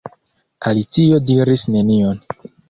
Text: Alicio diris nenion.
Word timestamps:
Alicio 0.71 1.19
diris 1.27 1.67
nenion. 1.77 2.19